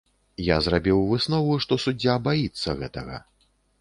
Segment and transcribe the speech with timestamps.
[0.45, 3.21] Я зрабіў выснову, што суддзя баіцца гэтага.